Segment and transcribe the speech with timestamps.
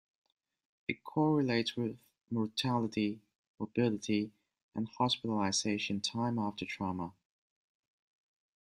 [0.87, 1.95] It correlates with
[2.31, 3.19] mortality,
[3.59, 4.31] morbidity,
[4.73, 7.13] and hospitalization time after trauma.